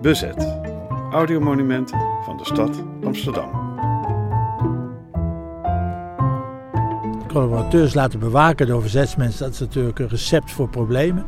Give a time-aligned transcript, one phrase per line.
[0.00, 0.58] Bezet.
[1.12, 3.50] Audiomonumenten van de stad Amsterdam.
[7.28, 11.26] Collaborateurs laten bewaken door verzetsmensen, dat is natuurlijk een recept voor problemen.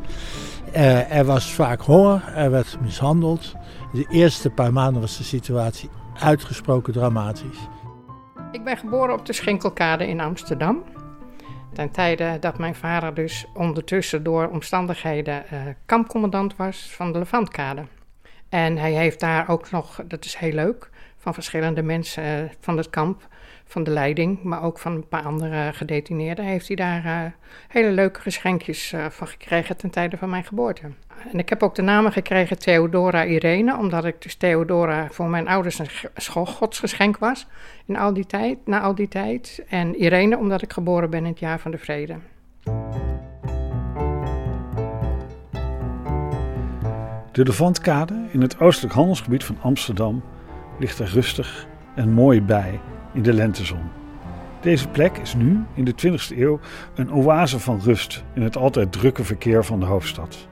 [0.77, 3.55] Uh, er was vaak honger, er werd mishandeld.
[3.93, 5.91] De eerste paar maanden was de situatie
[6.21, 7.69] uitgesproken dramatisch.
[8.53, 10.83] Ik ben geboren op de Schinkelkade in Amsterdam.
[11.73, 17.83] Ten tijde dat mijn vader dus ondertussen door omstandigheden uh, kampcommandant was van de Levantkade.
[18.48, 22.77] En hij heeft daar ook nog, dat is heel leuk, van verschillende mensen uh, van
[22.77, 23.29] het kamp,
[23.65, 27.20] van de leiding, maar ook van een paar andere gedetineerden, heeft hij daar uh,
[27.69, 30.83] hele leuke geschenkjes van gekregen ten tijde van mijn geboorte.
[31.33, 35.48] En ik heb ook de namen gekregen Theodora Irene, omdat ik dus Theodora voor mijn
[35.48, 37.47] ouders een godsgeschenk was
[37.87, 39.65] in al die tijd, na al die tijd.
[39.69, 42.17] En Irene omdat ik geboren ben in het jaar van de vrede.
[47.39, 50.22] De Levantkade in het oostelijk handelsgebied van Amsterdam
[50.78, 52.81] ligt er rustig en mooi bij
[53.12, 53.83] in de lentezon.
[54.61, 56.61] Deze plek is nu, in de 20e eeuw,
[56.94, 60.48] een oase van rust in het altijd drukke verkeer van de hoofdstad.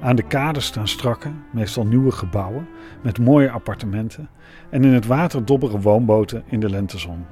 [0.00, 2.68] Aan de kade staan strakke, meestal nieuwe gebouwen
[3.02, 4.28] met mooie appartementen
[4.70, 7.26] en in het water dobberen woonboten in de lentezon.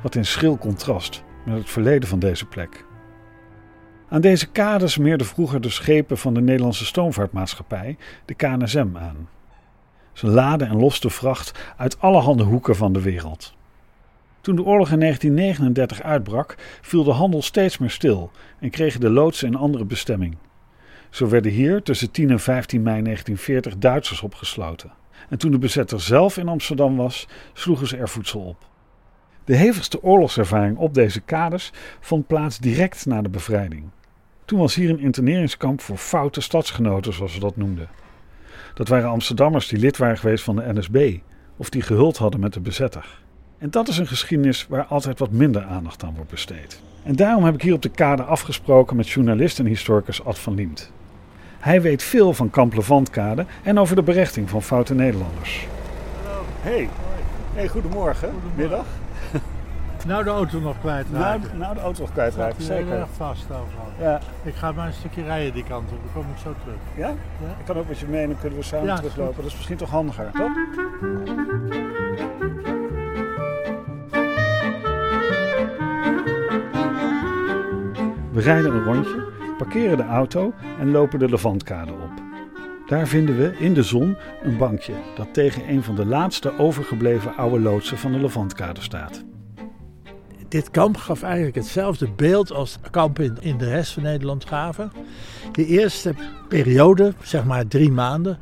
[0.00, 2.84] Wat in schril contrast met het verleden van deze plek.
[4.08, 9.28] Aan deze kade smeerden vroeger de schepen van de Nederlandse stoomvaartmaatschappij, de KNSM, aan.
[10.12, 13.54] Ze laden en losten vracht uit allerhande hoeken van de wereld.
[14.40, 19.10] Toen de oorlog in 1939 uitbrak, viel de handel steeds meer stil en kregen de
[19.10, 20.36] loodsen een andere bestemming.
[21.10, 24.92] Zo werden hier tussen 10 en 15 mei 1940 Duitsers opgesloten.
[25.28, 28.66] En toen de bezetter zelf in Amsterdam was, sloegen ze er voedsel op.
[29.44, 33.84] De hevigste oorlogservaring op deze kades vond plaats direct na de bevrijding.
[34.44, 37.88] Toen was hier een interneringskamp voor foute stadsgenoten, zoals ze dat noemden.
[38.74, 41.18] Dat waren Amsterdammers die lid waren geweest van de NSB
[41.56, 43.22] of die gehuld hadden met de bezetter.
[43.58, 46.80] En dat is een geschiedenis waar altijd wat minder aandacht aan wordt besteed.
[47.02, 50.54] En daarom heb ik hier op de kade afgesproken met journalist en historicus Ad van
[50.54, 50.92] Liemt.
[51.58, 55.66] Hij weet veel van Kamp Levantkade en over de berechting van foute Nederlanders.
[56.22, 56.44] Hallo.
[56.60, 56.88] Hey.
[57.54, 58.28] Hey, goedemorgen.
[58.28, 58.52] goedemorgen.
[58.56, 58.86] Middag.
[60.06, 61.40] Nou de auto nog kwijtraken.
[61.40, 62.86] Nou, nou de auto nog kwijtraken, zeker.
[62.86, 63.88] heel erg vast overal.
[63.98, 64.20] Ja.
[64.42, 66.76] Ik ga maar een stukje rijden die kant op, dan kom ik zo terug.
[66.96, 67.08] Ja?
[67.08, 67.50] Ja.
[67.58, 69.36] Ik kan ook met je mee en dan kunnen we samen Ja, teruglopen.
[69.36, 70.52] Dat is misschien toch handiger, toch?
[78.32, 82.22] We rijden een rondje, parkeren de auto en lopen de Levantkade op.
[82.86, 87.36] Daar vinden we in de zon een bankje dat tegen een van de laatste overgebleven
[87.36, 89.24] oude loodsen van de Levantkade staat.
[90.54, 94.92] Dit kamp gaf eigenlijk hetzelfde beeld als kampen in de rest van Nederland gaven.
[95.52, 96.14] De eerste
[96.48, 98.38] periode, zeg maar drie maanden,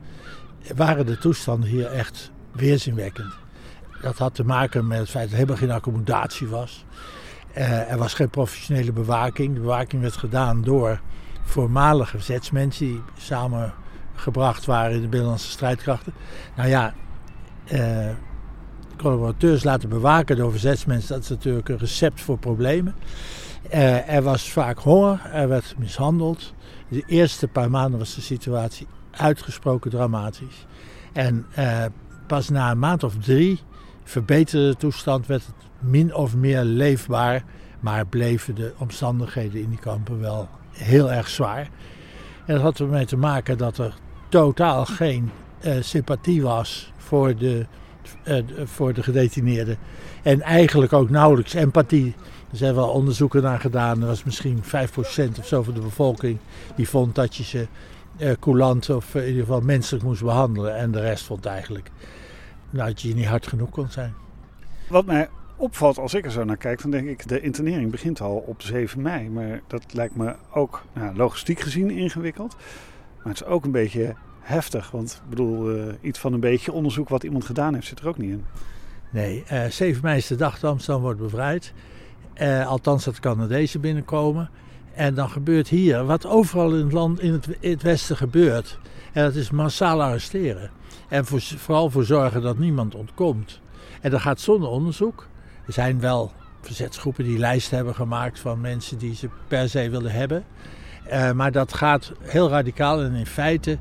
[0.76, 3.34] waren de toestanden hier echt weerzinwekkend.
[4.02, 6.84] Dat had te maken met het feit dat er helemaal geen accommodatie was.
[7.58, 9.54] Uh, er was geen professionele bewaking.
[9.54, 11.00] De bewaking werd gedaan door
[11.42, 16.12] voormalige verzetsmensen die samengebracht waren in de Binnenlandse strijdkrachten.
[16.56, 16.94] Nou ja,
[17.72, 18.08] uh,
[19.02, 22.94] collaborateurs laten bewaken door verzetsmensen, dat is natuurlijk een recept voor problemen.
[23.74, 26.54] Uh, er was vaak honger, er werd mishandeld.
[26.88, 30.66] De eerste paar maanden was de situatie uitgesproken dramatisch.
[31.12, 31.46] En
[32.26, 33.60] pas na een maand of drie
[34.04, 37.44] verbeterde de toestand, werd het min of meer leefbaar.
[37.80, 41.68] Maar bleven de omstandigheden in die kampen wel heel erg zwaar.
[42.46, 43.94] En dat had ermee te maken dat er
[44.28, 45.30] totaal geen
[45.60, 47.66] uh, sympathie was voor de,
[48.64, 49.76] voor de gedetineerden.
[50.22, 52.14] En eigenlijk ook nauwelijks empathie.
[52.50, 54.00] Er zijn wel onderzoeken naar gedaan.
[54.00, 56.38] Er was misschien 5% of zo van de bevolking
[56.76, 57.66] die vond dat je ze
[58.18, 60.76] uh, coulant of in ieder geval menselijk moest behandelen.
[60.76, 61.91] En de rest vond eigenlijk
[62.70, 64.14] dat je niet hard genoeg kon zijn.
[64.88, 68.21] Wat mij opvalt als ik er zo naar kijk, dan denk ik de internering begint
[68.21, 69.28] al op 7 mei.
[69.28, 72.56] Maar dat lijkt me ook nou, logistiek gezien ingewikkeld.
[73.16, 74.91] Maar het is ook een beetje heftig.
[74.91, 78.09] Want ik bedoel, uh, iets van een beetje onderzoek wat iemand gedaan heeft zit er
[78.09, 78.44] ook niet in.
[79.10, 81.72] Nee, uh, 7 mei is de dag dat Amsterdam wordt bevrijd.
[82.42, 84.50] Uh, althans, dat Canadezen binnenkomen.
[84.94, 88.78] En dan gebeurt hier, wat overal in het land, in het, Westen gebeurt.
[89.12, 90.71] En dat is massaal arresteren.
[91.09, 93.60] En voor, vooral voor zorgen dat niemand ontkomt.
[94.00, 95.28] En dat gaat zonder onderzoek.
[95.66, 100.12] Er zijn wel verzetsgroepen die lijsten hebben gemaakt van mensen die ze per se willen
[100.12, 100.44] hebben.
[101.12, 103.78] Uh, maar dat gaat heel radicaal en in feite,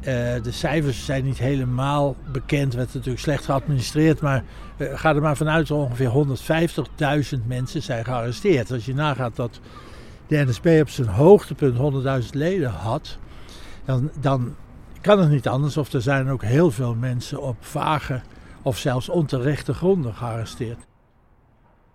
[0.00, 2.74] de cijfers zijn niet helemaal bekend.
[2.74, 4.44] werd natuurlijk slecht geadministreerd, maar
[4.76, 6.26] uh, ga er maar vanuit dat ongeveer
[7.40, 8.72] 150.000 mensen zijn gearresteerd.
[8.72, 9.60] Als je nagaat dat
[10.26, 11.76] de NSB op zijn hoogtepunt
[12.24, 13.18] 100.000 leden had,
[13.84, 14.54] dan, dan
[15.00, 18.20] kan het niet anders of er zijn ook heel veel mensen op vage
[18.62, 20.78] of zelfs onterechte gronden gearresteerd.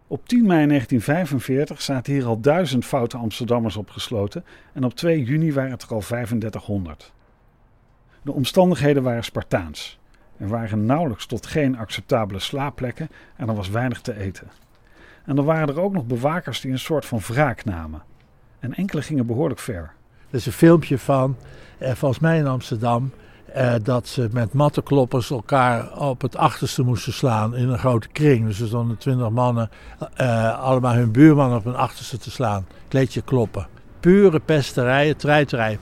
[0.07, 5.53] Op 10 mei 1945 zaten hier al duizend foute Amsterdammers opgesloten en op 2 juni
[5.53, 7.13] waren het er al 3500.
[8.23, 9.99] De omstandigheden waren Spartaans.
[10.37, 14.47] Er waren nauwelijks tot geen acceptabele slaapplekken en er was weinig te eten.
[15.25, 18.03] En dan waren er ook nog bewakers die een soort van wraak namen.
[18.59, 19.91] En enkele gingen behoorlijk ver.
[20.29, 21.37] Er is een filmpje van,
[21.77, 23.11] eh, volgens mij in Amsterdam,
[23.45, 28.45] eh, dat ze met mattenkloppers elkaar op het achterste moesten slaan in een grote kring.
[28.45, 29.69] Dus er stonden twintig mannen,
[30.13, 32.65] eh, allemaal hun buurman op hun achterste te slaan.
[32.87, 33.67] Kleedje kloppen.
[33.99, 35.79] Pure pesterijen, treiterij.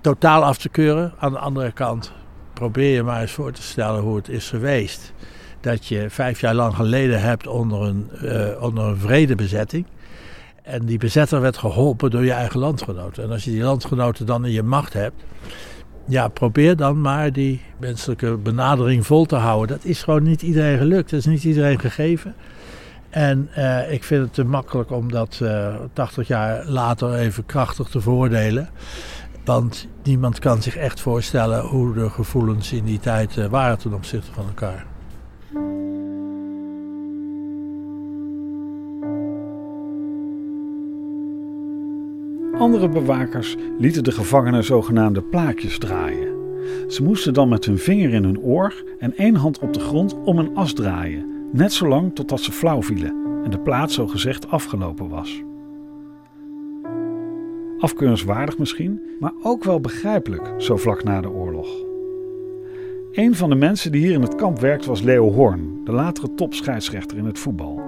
[0.00, 1.12] Totaal af te keuren.
[1.18, 2.12] Aan de andere kant,
[2.52, 5.12] probeer je maar eens voor te stellen hoe het is geweest.
[5.60, 9.86] Dat je vijf jaar lang geleden hebt onder een, uh, onder een vredebezetting.
[10.62, 13.22] En die bezetter werd geholpen door je eigen landgenoten.
[13.22, 15.22] En als je die landgenoten dan in je macht hebt,
[16.06, 19.76] ja, probeer dan maar die menselijke benadering vol te houden.
[19.76, 21.10] Dat is gewoon niet iedereen gelukt.
[21.10, 22.34] Dat is niet iedereen gegeven.
[23.10, 27.46] En uh, ik vind het te makkelijk om dat uh, eh, 80 jaar later even
[27.46, 28.68] krachtig te veroordelen.
[29.44, 33.94] Want niemand kan zich echt voorstellen hoe de gevoelens in die tijd uh, waren ten
[33.94, 34.86] opzichte van elkaar.
[42.58, 46.38] Andere bewakers lieten de gevangenen zogenaamde plaatjes draaien.
[46.88, 50.16] Ze moesten dan met hun vinger in hun oor en één hand op de grond
[50.24, 55.08] om een as draaien, net zolang totdat ze flauw vielen en de plaat zogezegd afgelopen
[55.08, 55.42] was.
[57.80, 61.68] Afkeurenswaardig misschien, maar ook wel begrijpelijk zo vlak na de oorlog.
[63.12, 66.34] Een van de mensen die hier in het kamp werkte was Leo Horn, de latere
[66.34, 67.80] topscheidsrechter in het voetbal.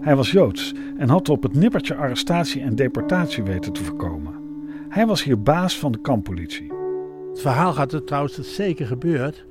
[0.00, 4.34] Hij was Joods en had op het nippertje arrestatie en deportatie weten te voorkomen.
[4.88, 6.72] Hij was hier baas van de kamppolitie.
[7.30, 9.44] Het verhaal gaat er trouwens het zeker gebeurd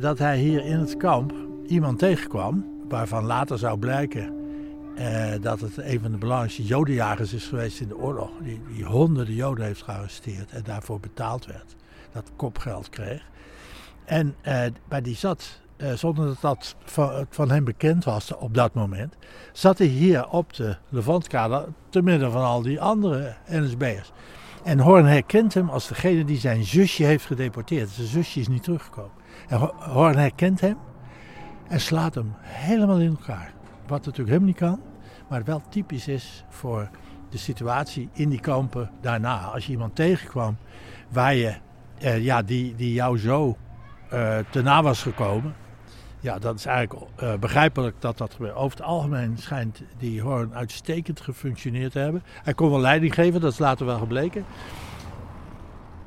[0.00, 1.32] dat hij hier in het kamp
[1.66, 4.34] iemand tegenkwam, waarvan later zou blijken
[4.96, 8.30] eh, dat het een van de belangrijkste jodenjagers is geweest in de oorlog.
[8.42, 11.76] Die, die honderden joden heeft gearresteerd en daarvoor betaald werd.
[12.12, 13.22] Dat kopgeld kreeg.
[14.04, 14.62] En, eh,
[15.02, 16.76] die zat eh, zonder dat dat
[17.30, 19.14] van, hem bekend was op dat moment,
[19.52, 24.12] zat hij hier op de Levantkade te midden van al die andere NSB'ers.
[24.64, 27.88] En Horn herkent hem als degene die zijn zusje heeft gedeporteerd.
[27.88, 29.10] Zijn zusje is niet teruggekomen.
[29.48, 30.76] En Horn herkent hem
[31.68, 33.55] en slaat hem helemaal in elkaar.
[33.86, 34.80] Wat natuurlijk helemaal niet kan,
[35.28, 36.88] maar wel typisch is voor
[37.30, 39.38] de situatie in die kampen daarna.
[39.38, 40.56] Als je iemand tegenkwam
[41.08, 41.54] waar je,
[41.98, 43.56] eh, ja, die, die jou zo
[44.12, 45.54] uh, te na was gekomen,
[46.20, 48.54] ja, dat is eigenlijk uh, begrijpelijk dat dat gebeurt.
[48.54, 52.22] Over het algemeen schijnt die hoorn uitstekend gefunctioneerd te hebben.
[52.42, 54.44] Hij kon wel leiding geven, dat is later wel gebleken.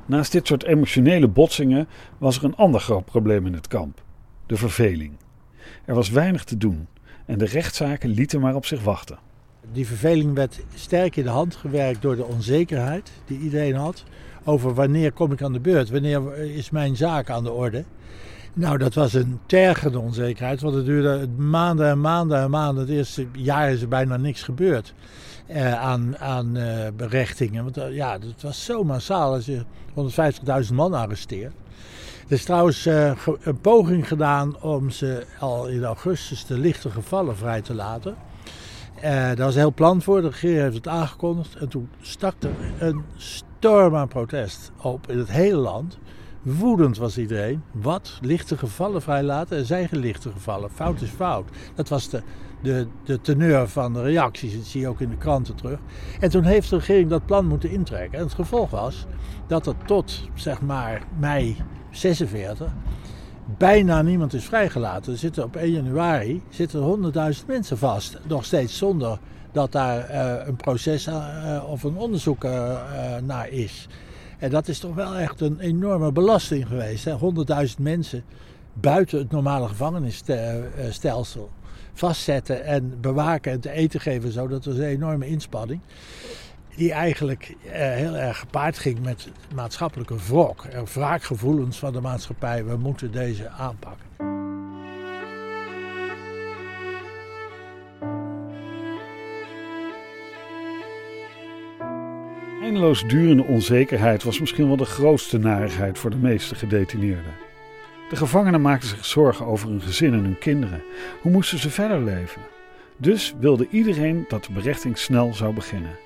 [0.06, 1.88] Naast dit soort emotionele botsingen
[2.18, 4.02] was er een ander groot probleem in het kamp:
[4.46, 5.16] de verveling.
[5.84, 6.88] Er was weinig te doen
[7.30, 9.18] en de rechtszaken lieten maar op zich wachten.
[9.72, 14.04] Die verveling werd sterk in de hand gewerkt door de onzekerheid die iedereen had
[14.44, 17.84] over wanneer kom ik aan de beurt, wanneer is mijn zaak aan de orde.
[18.52, 22.82] Nou, dat was een tergende onzekerheid, want het duurde maanden en maanden en maanden.
[22.82, 24.94] Het eerste jaar is er bijna niks gebeurd
[25.46, 27.64] eh, aan, aan uh, berechtingen.
[27.64, 29.62] Want uh, ja, het was zo massaal als je
[30.68, 31.52] 150.000 man arresteert.
[32.30, 37.36] Er is trouwens uh, een poging gedaan om ze al in augustus de lichte gevallen
[37.36, 38.16] vrij te laten.
[39.02, 41.54] daar was een heel plan voor, de regering heeft het aangekondigd.
[41.54, 45.98] En toen stak er een storm aan protest op in het hele land.
[46.42, 47.62] Woedend was iedereen.
[47.72, 48.18] Wat?
[48.20, 49.58] Lichte gevallen vrijlaten?
[49.58, 50.70] Er zijn geen lichte gevallen.
[50.70, 51.48] Fout is fout.
[51.74, 52.22] Dat was de,
[52.62, 54.56] de, de teneur van de reacties.
[54.56, 55.78] Dat zie je ook in de kranten terug.
[56.20, 58.18] En toen heeft de regering dat plan moeten intrekken.
[58.18, 59.06] En het gevolg was
[59.46, 61.56] dat er tot, zeg maar, mei
[61.90, 62.72] 46
[63.58, 65.12] bijna niemand is vrijgelaten.
[65.12, 68.18] Er zitten op 1 januari zitten 100.000 mensen vast.
[68.28, 69.18] Nog steeds zonder
[69.52, 72.42] dat daar uh, een proces uh, of een onderzoek
[73.22, 73.88] naar is.
[74.38, 77.08] En dat is toch wel echt een enorme belasting geweest.
[77.08, 77.14] 100.000
[77.78, 78.24] mensen
[78.72, 81.50] buiten het normale gevangenisstelsel
[81.92, 84.32] vastzetten en bewaken en te eten geven.
[84.32, 85.80] Zo, dat was een enorme inspanning.
[86.76, 90.64] Die eigenlijk eh, heel erg gepaard ging met maatschappelijke wrok.
[90.64, 92.64] En wraakgevoelens van de maatschappij.
[92.64, 94.10] We moeten deze aanpakken.
[102.70, 107.34] eindeloos durende onzekerheid was misschien wel de grootste narigheid voor de meeste gedetineerden.
[108.08, 110.82] De gevangenen maakten zich zorgen over hun gezin en hun kinderen.
[111.22, 112.42] Hoe moesten ze verder leven?
[112.96, 115.96] Dus wilde iedereen dat de berechting snel zou beginnen.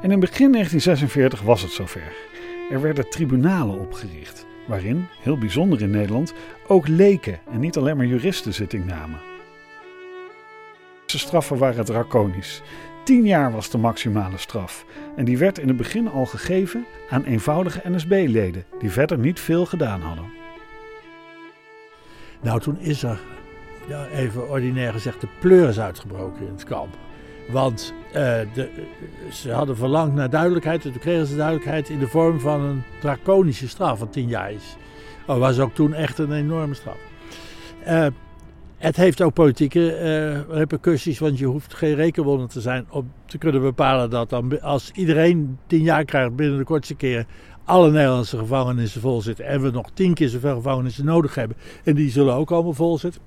[0.00, 2.12] En in begin 1946 was het zover.
[2.70, 6.34] Er werden tribunalen opgericht, waarin, heel bijzonder in Nederland,
[6.66, 9.20] ook leken en niet alleen maar juristen zitting namen.
[11.06, 12.62] De straffen waren draconisch.
[13.04, 14.84] Tien jaar was de maximale straf
[15.16, 19.66] en die werd in het begin al gegeven aan eenvoudige NSB-leden die verder niet veel
[19.66, 20.32] gedaan hadden.
[22.42, 23.20] Nou, toen is er,
[23.88, 26.96] ja, even ordinair gezegd, de pleuris uitgebroken in het kamp.
[27.52, 28.12] Want uh,
[28.54, 28.68] de,
[29.32, 32.82] ze hadden verlangd naar duidelijkheid en toen kregen ze duidelijkheid in de vorm van een
[33.00, 34.52] draconische straf van tien jaar.
[35.26, 36.98] Dat was ook toen echt een enorme straf.
[37.86, 38.06] Uh,
[38.76, 39.80] het heeft ook politieke
[40.48, 44.90] uh, repercussies, want je hoeft geen rekenwonder te zijn om te kunnen bepalen dat als
[44.90, 47.26] iedereen tien jaar krijgt binnen de kortste keer
[47.64, 51.94] alle Nederlandse gevangenissen vol zitten en we nog tien keer zoveel gevangenissen nodig hebben en
[51.94, 53.20] die zullen ook allemaal vol zitten.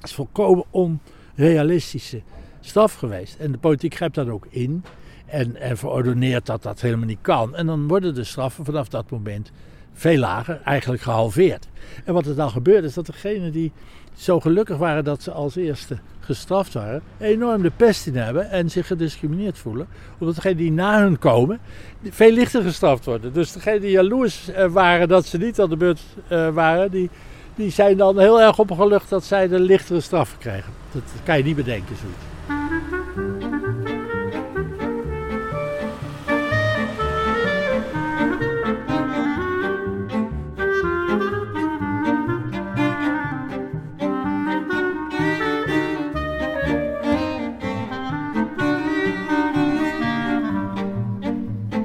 [0.00, 2.22] Dat is volkomen onrealistische
[2.60, 3.36] straf geweest.
[3.38, 4.84] En de politiek grijpt dat ook in
[5.26, 7.54] en, en verordoneert dat dat helemaal niet kan.
[7.54, 9.50] En dan worden de straffen vanaf dat moment
[9.92, 11.68] veel lager, eigenlijk gehalveerd.
[12.04, 13.72] En wat er dan gebeurt is dat degenen die
[14.14, 18.70] zo gelukkig waren dat ze als eerste gestraft waren, enorm de pest in hebben en
[18.70, 19.86] zich gediscrimineerd voelen.
[20.18, 21.58] Omdat degenen die na hun komen
[22.02, 23.32] veel lichter gestraft worden.
[23.32, 26.00] Dus degenen die jaloers eh, waren dat ze niet aan de beurt
[26.32, 27.10] uh, waren, die,
[27.54, 30.72] die zijn dan heel erg opgelucht dat zij de lichtere straffen krijgen.
[30.92, 32.39] Dat kan je niet bedenken, zoiets.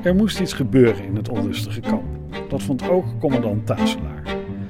[0.05, 2.05] Er moest iets gebeuren in het onrustige kamp.
[2.49, 4.21] Dat vond ook commandant Taselaar.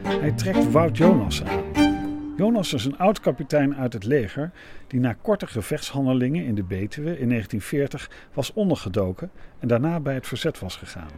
[0.03, 1.63] Hij trekt Wout Jonas aan.
[2.37, 4.51] Jonas is een oud kapitein uit het leger
[4.87, 10.27] die na korte gevechtshandelingen in de Betuwe in 1940 was ondergedoken en daarna bij het
[10.27, 11.11] verzet was gegaan.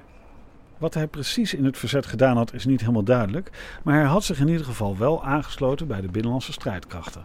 [0.78, 4.24] Wat hij precies in het verzet gedaan had is niet helemaal duidelijk, maar hij had
[4.24, 7.24] zich in ieder geval wel aangesloten bij de binnenlandse strijdkrachten.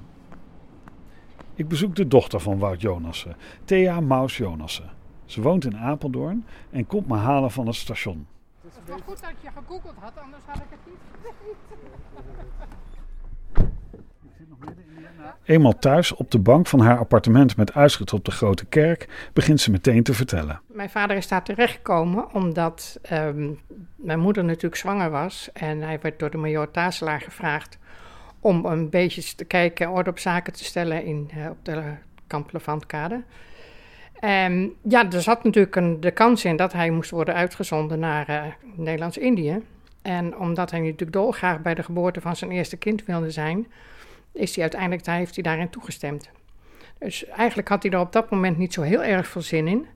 [1.54, 5.00] Ik bezoek de dochter van Wout Jonassen, Thea Maus Jonassen.
[5.32, 8.26] Ze woont in Apeldoorn en komt me halen van het station.
[8.60, 10.96] Het is wel goed dat je gegoogeld had, anders had ik het niet
[15.44, 19.60] Eenmaal thuis op de bank van haar appartement met uitzicht op de grote kerk, begint
[19.60, 20.60] ze meteen te vertellen.
[20.66, 23.60] Mijn vader is daar terechtgekomen omdat um,
[23.96, 25.50] mijn moeder natuurlijk zwanger was.
[25.52, 27.78] En hij werd door de major Taselaar gevraagd
[28.40, 31.82] om een beetje te kijken, orde op zaken te stellen in, uh, op de
[32.26, 33.22] Kamp Levantkade.
[34.24, 38.30] Um, ja, er zat natuurlijk een, de kans in dat hij moest worden uitgezonden naar
[38.30, 38.42] uh,
[38.74, 39.62] Nederlands-Indië.
[40.02, 43.66] En omdat hij natuurlijk dolgraag bij de geboorte van zijn eerste kind wilde zijn,
[44.32, 46.30] is hij uiteindelijk, daar heeft hij daarin toegestemd.
[46.98, 49.86] Dus eigenlijk had hij er op dat moment niet zo heel erg veel zin in.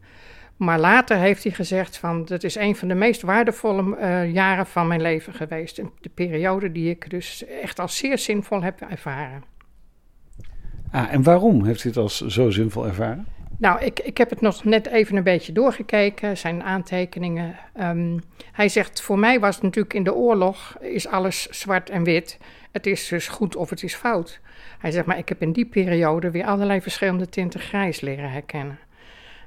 [0.57, 4.67] Maar later heeft hij gezegd van, dat is een van de meest waardevolle uh, jaren
[4.67, 5.77] van mijn leven geweest.
[6.01, 9.45] De periode die ik dus echt als zeer zinvol heb ervaren.
[10.91, 13.36] Ah, en waarom heeft hij het als zo zinvol ervaren?
[13.59, 17.57] Nou, ik, ik heb het nog net even een beetje doorgekeken, zijn aantekeningen.
[17.81, 18.21] Um,
[18.53, 22.39] hij zegt, voor mij was het natuurlijk in de oorlog, is alles zwart en wit.
[22.73, 24.41] Het is dus goed of het is fout.
[24.79, 28.79] Hij zegt, maar ik heb in die periode weer allerlei verschillende tinten grijs leren herkennen.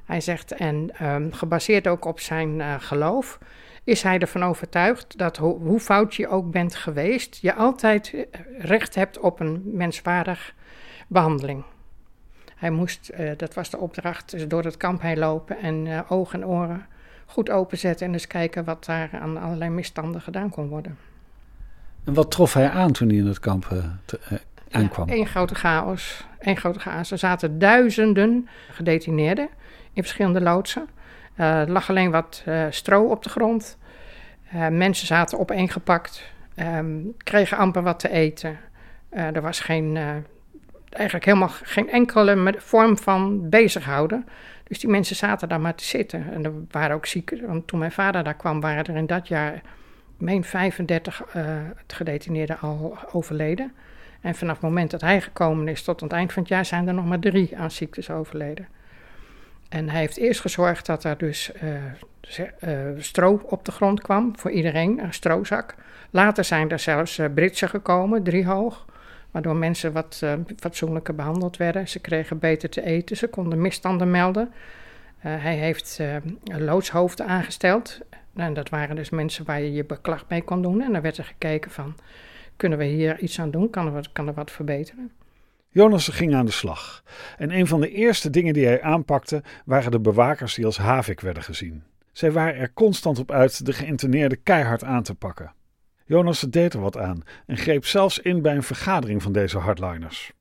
[0.06, 3.40] Hij zegt, en um, gebaseerd ook op zijn uh, geloof,
[3.84, 8.42] is hij ervan overtuigd dat ho hoe fout je ook bent geweest, je altijd eh,
[8.60, 10.54] recht hebt op een menswaardig
[11.08, 11.64] behandeling.
[12.60, 16.00] Hij moest, uh, dat was de opdracht, dus door het kamp heen lopen en uh,
[16.10, 16.86] ogen en oren
[17.26, 20.98] goed openzetten en eens kijken wat daar aan allerlei misstanden gedaan kon worden.
[22.04, 24.20] En wat trof hij aan toen hij in het kamp uh, te,
[24.72, 25.10] aankwam?
[25.10, 26.26] Eén grote chaos.
[26.40, 27.12] Eén grote chaos.
[27.12, 29.50] Er zaten duizenden gedetineerden
[29.94, 30.88] in verschillende loodsen.
[31.36, 33.78] er lag alleen wat stro op de grond.
[34.72, 36.24] mensen zaten opeengepakt,
[36.56, 38.58] um, kregen amper wat te eten.
[39.10, 39.98] er was geen
[40.90, 44.26] eigenlijk helemaal geen enkele vorm van bezighouden.
[44.64, 46.34] Dus die mensen zaten daar maar te zitten.
[46.34, 47.48] En er waren ook zieken.
[47.48, 49.62] Want toen mijn vader daar kwam, waren er in dat jaar,
[50.18, 51.44] meen 35 uh,
[51.88, 53.72] gedetineerden al overleden.
[54.22, 56.88] En vanaf het moment dat hij gekomen is tot het eind van het jaar zijn
[56.88, 58.68] er nog maar drie aan ziektes overleden.
[59.70, 64.52] En hij heeft eerst gezorgd dat er dus uh, stro op de grond kwam voor
[64.52, 65.76] iedereen, een strozak.
[66.10, 68.86] Later zijn er zelfs Britsen gekomen, drie hoog
[69.32, 71.88] waardoor mensen wat uh, fatsoenlijker behandeld werden.
[71.88, 74.52] Ze kregen beter te eten, ze konden misstanden melden.
[75.26, 78.00] Uh, hij heeft uh, loodshoofden aangesteld.
[78.36, 80.82] En dat waren dus mensen waar je je beklacht mee kon doen.
[80.82, 81.96] En dan werd er gekeken van,
[82.56, 83.70] kunnen we hier iets aan doen?
[83.70, 85.12] Kan er, kan er wat verbeteren?
[85.70, 87.04] Jonas ging aan de slag.
[87.38, 91.20] En een van de eerste dingen die hij aanpakte waren de bewakers die als havik
[91.20, 91.84] werden gezien.
[92.12, 95.54] Zij waren er constant op uit de geïnterneerden keihard aan te pakken.
[96.10, 100.32] Jonas deed er wat aan en greep zelfs in bij een vergadering van deze hardliners.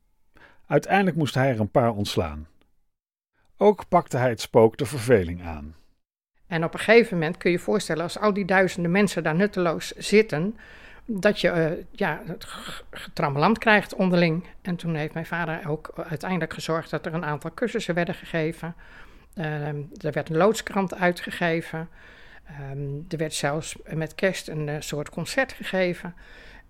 [0.67, 2.47] Uiteindelijk moest hij er een paar ontslaan.
[3.57, 5.75] Ook pakte hij het spook de verveling aan.
[6.47, 9.35] En op een gegeven moment kun je je voorstellen, als al die duizenden mensen daar
[9.35, 10.57] nutteloos zitten,
[11.05, 14.45] dat je uh, ja, het krijgt onderling.
[14.61, 18.75] En toen heeft mijn vader ook uiteindelijk gezorgd dat er een aantal cursussen werden gegeven.
[19.35, 21.89] Uh, er werd een loodskrant uitgegeven.
[22.71, 26.13] Um, er werd zelfs met kerst een uh, soort concert gegeven.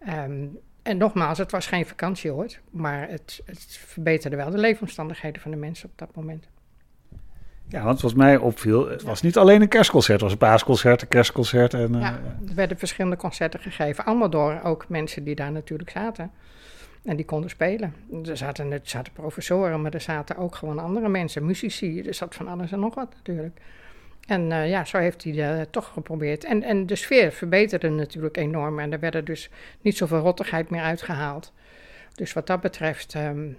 [0.08, 5.42] Um, en nogmaals, het was geen vakantie hoor, maar het, het verbeterde wel de leefomstandigheden
[5.42, 6.48] van de mensen op dat moment.
[7.68, 11.02] Ja, want wat mij opviel, het was niet alleen een kerstconcert, het was een paasconcert,
[11.02, 11.74] een kerstconcert.
[11.74, 16.32] En, ja, er werden verschillende concerten gegeven, allemaal door ook mensen die daar natuurlijk zaten.
[17.04, 17.94] En die konden spelen.
[18.26, 22.02] Er zaten, er zaten professoren, maar er zaten ook gewoon andere mensen, muzici.
[22.02, 23.60] Er zat van alles en nog wat natuurlijk.
[24.30, 26.44] En uh, ja, zo heeft hij uh, toch geprobeerd.
[26.44, 28.80] En, en de sfeer verbeterde natuurlijk enorm.
[28.80, 29.50] En er werden dus
[29.82, 31.54] niet zoveel rottigheid meer uitgehaald.
[32.16, 33.58] Dus wat dat betreft, um,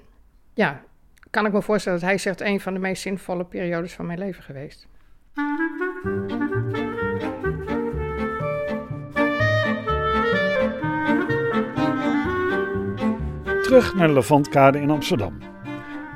[0.55, 0.83] ja,
[1.31, 4.19] kan ik me voorstellen dat hij zegt een van de meest zinvolle periodes van mijn
[4.19, 4.87] leven geweest.
[13.63, 15.39] Terug naar de Levantkade in Amsterdam.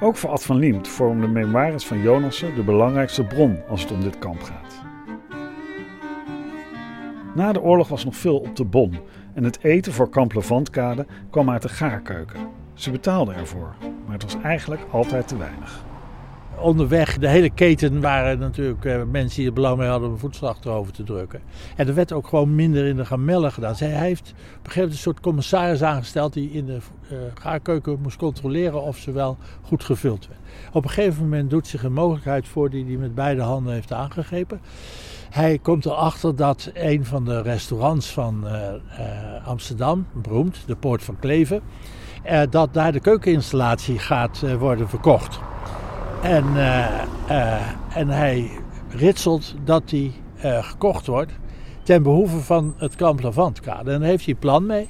[0.00, 3.90] Ook voor Ad van Liemt vormde de memoires van Jonassen de belangrijkste bron als het
[3.90, 4.82] om dit kamp gaat.
[7.34, 8.94] Na de oorlog was nog veel op de bon
[9.34, 12.40] en het eten voor kamp Levantkade kwam uit de gaarkeuken.
[12.74, 13.74] Ze betaalden ervoor,
[14.04, 15.84] maar het was eigenlijk altijd te weinig.
[16.58, 20.48] Onderweg, de hele keten waren natuurlijk uh, mensen die er belang mee hadden om voedsel
[20.48, 21.40] achterover te drukken.
[21.76, 23.76] En er werd ook gewoon minder in de gamellen gedaan.
[23.76, 26.78] Zij heeft op een gegeven moment een soort commissaris aangesteld die in de
[27.12, 30.40] uh, gaarkeuken moest controleren of ze wel goed gevuld werd.
[30.72, 33.92] Op een gegeven moment doet zich een mogelijkheid voor die hij met beide handen heeft
[33.92, 34.60] aangegrepen.
[35.30, 41.18] Hij komt erachter dat een van de restaurants van uh, Amsterdam, beroemd, de Poort van
[41.18, 41.60] Kleven,
[42.50, 45.40] dat daar de keukeninstallatie gaat worden verkocht.
[46.24, 48.50] En, uh, en hij
[48.88, 50.12] ritselt dat die
[50.60, 51.32] gekocht wordt
[51.82, 53.92] ten behoeve van het kamp Lavantkade.
[53.92, 54.88] En daar heeft hij plan mee,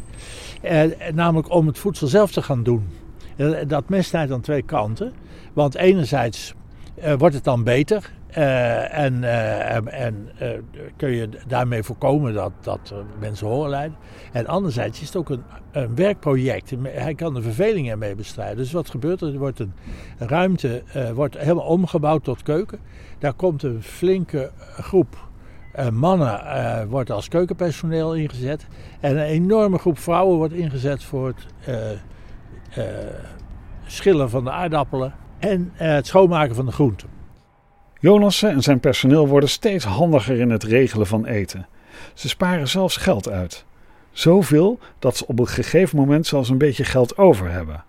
[1.14, 2.88] namelijk om het voedsel zelf te gaan doen.
[3.66, 5.12] dat mes snijdt aan twee kanten,
[5.52, 6.54] want enerzijds
[7.18, 10.48] wordt het dan beter uh, en, uh, en uh,
[10.96, 13.96] kun je daarmee voorkomen dat, dat mensen horen lijden.
[14.32, 15.42] En anderzijds is het ook een,
[15.72, 16.74] een werkproject.
[16.82, 18.56] Hij kan de verveling ermee bestrijden.
[18.56, 19.32] Dus wat gebeurt er?
[19.32, 19.72] Er wordt een
[20.18, 20.82] ruimte
[21.14, 22.78] wordt helemaal omgebouwd tot keuken.
[23.18, 25.28] Daar komt een flinke groep
[25.92, 26.40] mannen
[26.88, 28.66] wordt als keukenpersoneel ingezet.
[29.00, 32.00] En een enorme groep vrouwen wordt ingezet voor het
[33.86, 37.08] schillen van de aardappelen en het schoonmaken van de groenten.
[38.04, 41.66] Jonassen en zijn personeel worden steeds handiger in het regelen van eten.
[42.14, 43.64] Ze sparen zelfs geld uit.
[44.12, 47.84] Zoveel dat ze op een gegeven moment zelfs een beetje geld over hebben.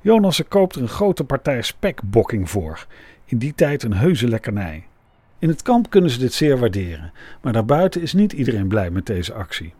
[0.00, 2.86] Jonassen koopt er een grote partij spekbokking voor,
[3.24, 4.86] in die tijd een heuse lekkernij.
[5.38, 9.06] In het kamp kunnen ze dit zeer waarderen, maar daarbuiten is niet iedereen blij met
[9.06, 9.74] deze actie.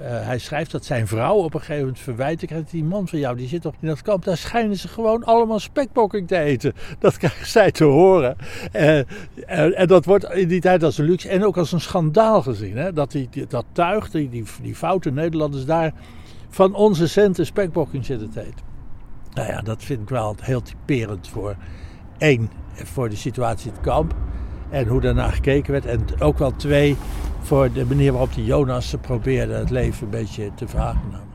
[0.00, 2.42] Uh, hij schrijft dat zijn vrouw op een gegeven moment verwijt.
[2.42, 4.24] Ik die man van jou, die zit toch in dat kamp.
[4.24, 6.72] Daar schijnen ze gewoon allemaal spekbokking te eten.
[6.98, 8.36] Dat krijgen zij te horen.
[8.72, 9.04] Uh, uh,
[9.80, 12.76] en dat wordt in die tijd als een luxe en ook als een schandaal gezien.
[12.76, 12.92] Hè?
[12.92, 15.92] Dat die, dat tuig, die, die, die foute Nederlanders daar
[16.48, 18.66] van onze centen spekbokking zitten te eten.
[19.34, 21.56] Nou ja, dat vind ik wel heel typerend voor
[22.18, 24.14] één, voor de situatie in het kamp.
[24.70, 25.86] En hoe daarna gekeken werd.
[25.86, 26.96] En ook wel twee,
[27.40, 31.26] voor de manier waarop de Jonas probeerde het leven een beetje te verhagen.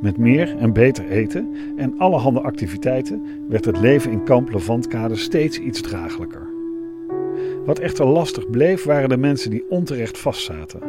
[0.00, 5.58] Met meer en beter eten en allerhande activiteiten werd het leven in kamp Levantkade steeds
[5.58, 6.46] iets draaglijker.
[7.64, 10.80] Wat echter lastig bleef waren de mensen die onterecht vastzaten.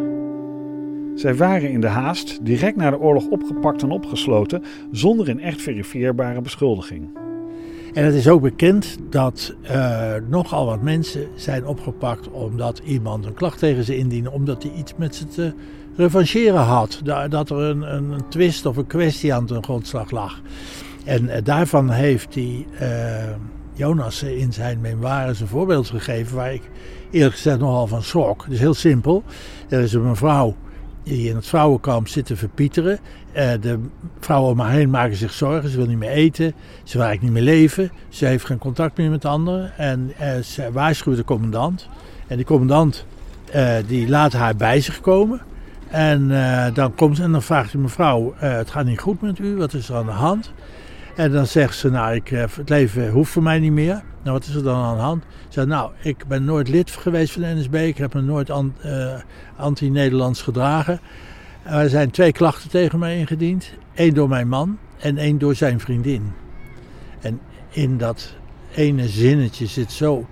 [1.16, 5.62] Zij waren in de haast direct na de oorlog opgepakt en opgesloten zonder een echt
[5.62, 7.10] verifieerbare beschuldiging.
[7.94, 13.34] En het is ook bekend dat uh, nogal wat mensen zijn opgepakt omdat iemand een
[13.34, 15.54] klacht tegen ze indiende, omdat hij iets met ze te
[15.96, 17.02] revancheren had.
[17.30, 20.42] Dat er een, een, een twist of een kwestie aan ten grondslag lag.
[21.06, 23.36] En uh, daarvan heeft hij uh,
[23.74, 26.62] Jonas in zijn memoires een voorbeeld gegeven waar ik
[27.12, 28.44] eerlijk gezegd nogal van schrok.
[28.44, 29.24] Het is heel simpel.
[29.70, 30.56] Er is een mevrouw
[31.10, 33.00] die in het vrouwenkamp zitten verpieteren.
[33.36, 33.80] Uh, de
[34.20, 35.70] vrouwen om haar heen maken zich zorgen.
[35.70, 36.54] Ze wil niet meer eten.
[36.84, 37.92] Ze wil eigenlijk niet meer leven.
[38.10, 39.78] Ze heeft geen contact meer met anderen.
[39.78, 41.90] En uh, ze waarschuwt de commandant.
[42.28, 43.06] En die commandant
[43.56, 45.42] uh, die laat haar bij zich komen.
[45.88, 46.32] En
[46.74, 49.90] dan komt en dan vraagt hij mevrouw, het gaat niet goed met u, wat is
[49.90, 50.52] er aan de hand?
[51.20, 53.94] En dan zegt ze, nou, ik, eh, het leven hoeft voor mij niet meer.
[54.24, 55.24] Nou, wat is er dan aan de hand?
[55.24, 57.74] Ze zegt, nou, ik ben nooit lid geweest van de NSB.
[57.74, 59.20] Ik heb me nooit uh,
[59.56, 61.00] anti-Nederlands gedragen.
[61.64, 63.74] Er zijn twee klachten tegen mij ingediend.
[63.96, 66.32] Eén door mijn man en één door zijn vriendin.
[67.22, 68.36] En in dat
[68.76, 70.28] ene zinnetje zit zo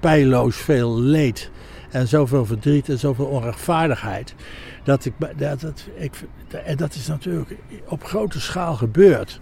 [0.00, 1.50] pijloos veel leed
[1.90, 4.34] en zoveel verdriet en zoveel onrechtvaardigheid.
[4.84, 6.12] Dat ik, dat, dat, ik,
[6.64, 7.56] en dat is natuurlijk
[7.88, 9.40] op grote schaal gebeurd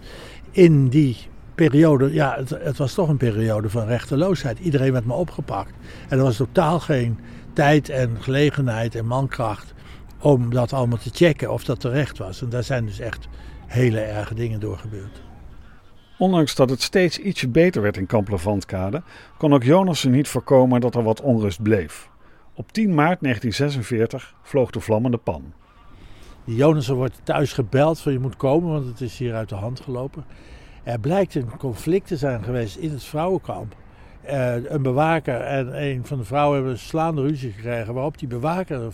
[0.53, 1.17] in die
[1.55, 2.13] periode.
[2.13, 4.59] Ja, het, was toch een periode van rechteloosheid.
[4.59, 5.73] Iedereen werd me opgepakt.
[6.09, 7.19] En er was totaal geen
[7.53, 9.73] tijd en gelegenheid en mankracht
[10.19, 12.41] om dat allemaal te checken of dat terecht was.
[12.41, 13.27] En daar zijn dus echt
[13.67, 15.21] hele erge dingen door gebeurd.
[16.17, 19.01] Ondanks dat het steeds ietsje beter werd in Kamp Levantkade,
[19.37, 22.09] kon ook Jonassen niet voorkomen dat er wat onrust bleef.
[22.53, 25.53] Op 10 maart 1946 vloog de vlammende pan.
[26.45, 29.55] Die Jonassen wordt thuis gebeld van je moet komen, want het is hier uit de
[29.55, 30.25] hand gelopen.
[30.83, 33.75] Er blijkt een conflict te zijn geweest in het vrouwenkamp.
[34.25, 38.27] Uh, een bewaker en een van de vrouwen hebben een slaande ruzie gekregen, waarop die
[38.27, 38.93] bewaker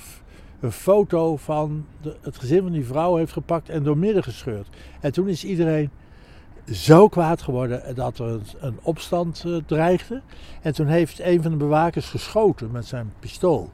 [0.59, 4.67] een foto van de, het gezin van die vrouw heeft gepakt en doormidden gescheurd.
[4.99, 5.89] En toen is iedereen
[6.71, 10.21] zo kwaad geworden dat er een, een opstand uh, dreigde.
[10.61, 13.69] En toen heeft een van de bewakers geschoten met zijn pistool.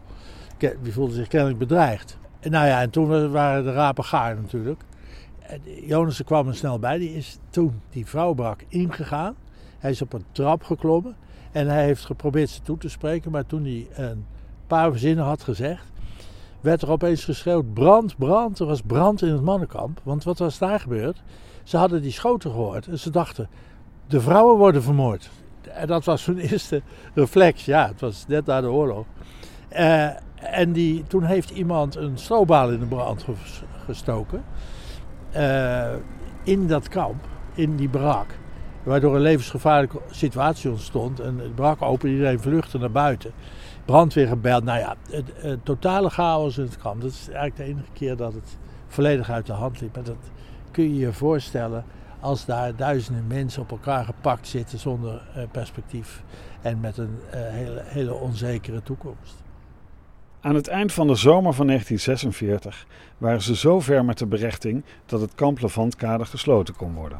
[0.57, 2.17] Die voelde zich kennelijk bedreigd.
[2.49, 4.81] Nou ja, en toen waren de rapen gaar natuurlijk.
[5.39, 6.97] En Jonassen kwam er snel bij.
[6.97, 9.35] Die is toen die vrouw brak ingegaan.
[9.77, 11.15] Hij is op een trap geklommen.
[11.51, 13.31] En hij heeft geprobeerd ze toe te spreken.
[13.31, 14.25] Maar toen hij een
[14.67, 15.91] paar zinnen had gezegd,
[16.61, 18.59] werd er opeens geschreeuwd: brand, brand.
[18.59, 19.99] Er was brand in het mannenkamp.
[20.03, 21.23] Want wat was daar gebeurd?
[21.63, 23.49] Ze hadden die schoten gehoord en ze dachten:
[24.07, 25.29] de vrouwen worden vermoord.
[25.61, 26.81] En dat was hun eerste
[27.13, 27.65] reflex.
[27.65, 29.05] Ja, het was net na de oorlog.
[29.79, 33.25] Uh, en die, toen heeft iemand een strobaal in de brand
[33.85, 34.43] gestoken.
[35.35, 35.93] Uh,
[36.43, 38.27] in dat kamp, in die barak.
[38.83, 41.19] Waardoor een levensgevaarlijke situatie ontstond.
[41.19, 43.31] En het brak open, iedereen vluchtte naar buiten.
[43.85, 44.63] Brandweer gebeld.
[44.63, 47.01] Nou ja, het, totale chaos in het kamp.
[47.01, 48.57] Dat is eigenlijk de enige keer dat het
[48.87, 49.97] volledig uit de hand liep.
[49.97, 50.15] En dat,
[50.71, 51.83] kun je je voorstellen
[52.19, 56.23] als daar duizenden mensen op elkaar gepakt zitten zonder uh, perspectief
[56.61, 59.44] en met een hele, hele onzekere toekomst.
[60.45, 62.85] Aan het eind van de zomer van 1946
[63.17, 67.19] waren ze zo ver met de berechting dat het kamp Levantkade gesloten kon worden.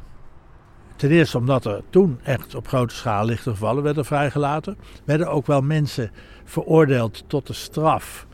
[0.96, 4.78] Ten eerste omdat er toen echt op grote schaal lichte gevallen werden vrijgelaten.
[5.04, 6.12] Werden ook wel mensen
[6.44, 8.28] veroordeeld tot de straf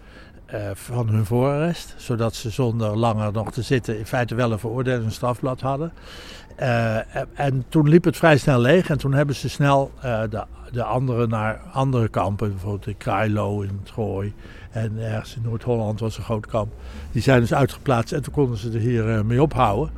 [0.54, 1.94] uh, van hun voorarrest.
[1.98, 5.94] Zodat ze zonder langer nog te zitten in feite wel een veroordeling een strafblad hadden.
[6.62, 6.98] Uh,
[7.34, 10.84] en toen liep het vrij snel leeg en toen hebben ze snel uh, de, de
[10.84, 12.50] anderen naar andere kampen.
[12.50, 14.34] Bijvoorbeeld in Krailo in het Gooi
[14.72, 16.72] en ergens in Noord-Holland was een groot kamp.
[17.12, 19.94] Die zijn dus uitgeplaatst en toen konden ze er hier mee ophouden.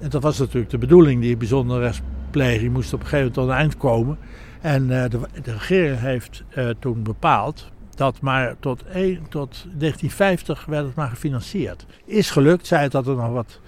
[0.00, 1.20] En dat was natuurlijk de bedoeling.
[1.20, 4.18] Die bijzondere rechtspleging moest op een gegeven moment tot een eind komen.
[4.60, 5.08] En de,
[5.42, 6.42] de regering heeft
[6.78, 11.86] toen bepaald dat maar tot, 1, tot 1950 werd het maar gefinancierd.
[12.04, 13.60] Is gelukt, zei het dat er nog wat,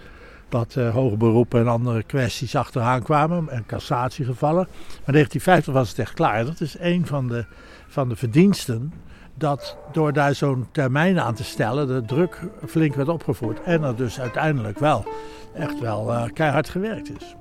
[0.48, 4.66] wat uh, hoge beroepen en andere kwesties achteraan kwamen en cassatiegevallen.
[5.04, 6.44] Maar 1950 was het echt klaar.
[6.44, 7.44] Dat is een van de,
[7.86, 8.92] van de verdiensten
[9.34, 13.62] dat door daar zo'n termijn aan te stellen de druk flink werd opgevoerd.
[13.62, 15.06] En er dus uiteindelijk wel
[15.54, 17.36] echt wel uh, keihard gewerkt is.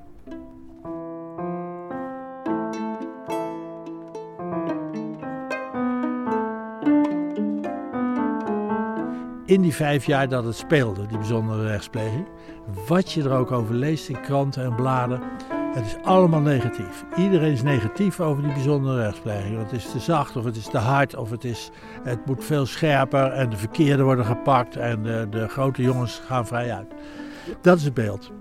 [9.46, 12.26] In die vijf jaar dat het speelde, die bijzondere rechtspleging.
[12.88, 15.22] Wat je er ook over leest in kranten en bladen,
[15.74, 17.04] het is allemaal negatief.
[17.18, 19.58] Iedereen is negatief over die bijzondere rechtspleging.
[19.58, 21.70] Het is te zacht of het is te hard of het, is,
[22.04, 26.48] het moet veel scherper en de verkeerden worden gepakt en de, de grote jongens gaan
[26.48, 26.94] vrij uit.
[27.62, 28.32] Dat is het beeld.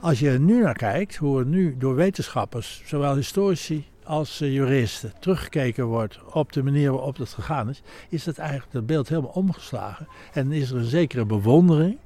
[0.00, 5.12] Als je er nu naar kijkt, hoe er nu door wetenschappers, zowel historici als juristen
[5.20, 9.30] teruggekeken wordt op de manier waarop dat gegaan is, is dat eigenlijk dat beeld helemaal
[9.30, 10.08] omgeslagen.
[10.32, 11.98] En is er een zekere bewondering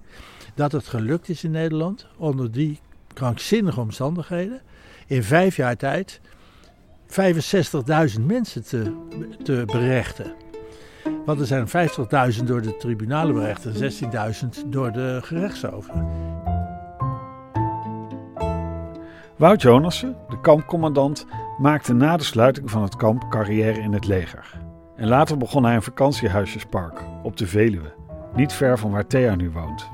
[0.55, 2.81] dat het gelukt is in Nederland onder die
[3.15, 4.61] krankzinnige omstandigheden
[5.07, 6.21] in vijf jaar tijd
[7.07, 8.93] 65.000 mensen te,
[9.43, 10.33] te berechten.
[11.25, 11.69] Want er zijn
[12.39, 13.93] 50.000 door de tribunalen berecht en
[14.65, 16.09] 16.000 door de gerechtshoven.
[19.37, 21.27] Wout Jonassen, de kampcommandant,
[21.61, 24.61] maakte na de sluiting van het kamp carrière in het leger.
[24.97, 27.93] En later begon hij een vakantiehuisjespark op de Veluwe,
[28.35, 29.91] niet ver van waar Thea nu woont.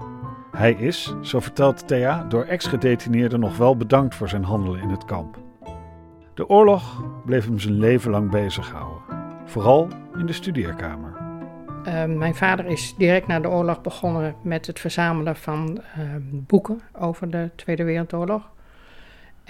[0.53, 5.05] Hij is, zo vertelt Thea, door ex-gedetineerden nog wel bedankt voor zijn handelen in het
[5.05, 5.39] kamp.
[6.35, 9.03] De oorlog bleef hem zijn leven lang bezighouden,
[9.45, 11.15] vooral in de studeerkamer.
[11.87, 16.81] Uh, mijn vader is direct na de oorlog begonnen met het verzamelen van uh, boeken
[16.93, 18.55] over de Tweede Wereldoorlog.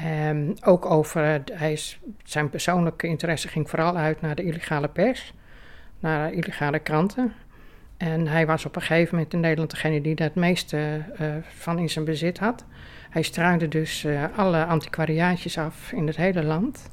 [0.04, 1.78] Um, ook over, hij
[2.24, 5.32] zijn persoonlijke interesse ging vooral uit naar de illegale pers,
[6.00, 7.32] naar illegale kranten.
[7.96, 11.34] En hij was op een gegeven moment in Nederland degene die daar het meeste uh,
[11.56, 12.64] van in zijn bezit had.
[13.10, 16.88] Hij struinde dus uh, alle antiquariaatjes af in het hele land.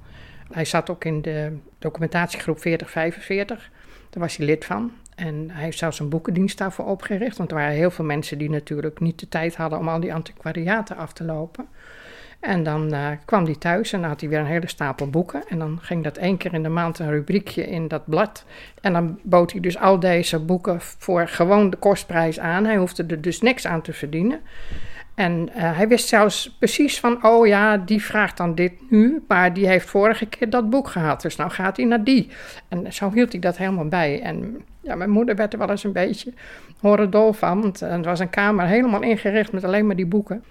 [0.52, 3.70] Hij zat ook in de documentatiegroep 4045,
[4.10, 4.92] daar was hij lid van.
[5.16, 8.50] En hij heeft zelfs een boekendienst daarvoor opgericht, want er waren heel veel mensen die
[8.50, 11.68] natuurlijk niet de tijd hadden om al die antiquariaten af te lopen.
[12.44, 15.44] En dan uh, kwam hij thuis en dan had hij weer een hele stapel boeken.
[15.48, 18.46] En dan ging dat één keer in de maand een rubriekje in dat blad.
[18.82, 22.66] En dan bood hij dus al deze boeken voor gewoon de kostprijs aan.
[22.66, 24.40] Hij hoefde er dus niks aan te verdienen.
[25.16, 29.54] En uh, hij wist zelfs precies van, oh ja, die vraagt dan dit nu, maar
[29.54, 32.30] die heeft vorige keer dat boek gehad, dus nou gaat hij naar die.
[32.68, 34.22] En zo hield hij dat helemaal bij.
[34.22, 36.34] En ja, mijn moeder werd er wel eens een beetje
[36.80, 40.44] horendol van, want het was een kamer helemaal ingericht met alleen maar die boeken.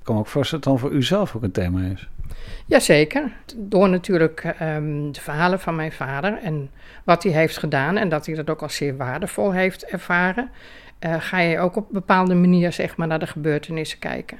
[0.00, 2.08] Ik kan ook voorstellen dat het dan voor u zelf ook een thema is.
[2.66, 3.32] Jazeker.
[3.56, 6.70] Door natuurlijk um, de verhalen van mijn vader en
[7.04, 10.50] wat hij heeft gedaan en dat hij dat ook als zeer waardevol heeft ervaren,
[11.00, 14.38] uh, ga je ook op bepaalde manier zeg maar, naar de gebeurtenissen kijken.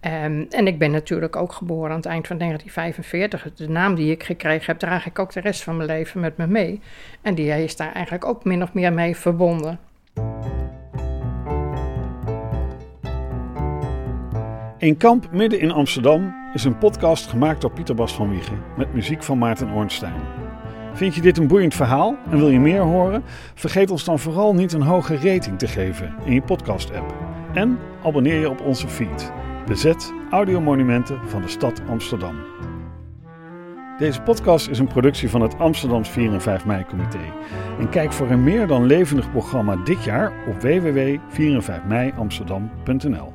[0.00, 3.54] Um, en ik ben natuurlijk ook geboren aan het eind van 1945.
[3.54, 6.36] De naam die ik gekregen heb, draag ik ook de rest van mijn leven met
[6.36, 6.80] me mee.
[7.22, 9.78] En die is daar eigenlijk ook min of meer mee verbonden.
[14.84, 18.94] In Kamp midden in Amsterdam is een podcast gemaakt door Pieter Bas van Wiegen met
[18.94, 20.20] muziek van Maarten Ornstein.
[20.92, 23.22] Vind je dit een boeiend verhaal en wil je meer horen?
[23.54, 27.14] Vergeet ons dan vooral niet een hoge rating te geven in je podcast-app.
[27.54, 29.32] En abonneer je op onze feed.
[29.66, 32.36] Bezet audiomonumenten van de stad Amsterdam.
[33.98, 37.32] Deze podcast is een productie van het Amsterdams 4 en 5 mei comité.
[37.78, 43.33] En kijk voor een meer dan levendig programma dit jaar op www.4en5meiamsterdam.nl.